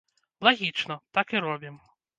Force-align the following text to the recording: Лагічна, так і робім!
Лагічна, 0.47 0.99
так 1.19 1.27
і 1.37 1.47
робім! 1.47 1.79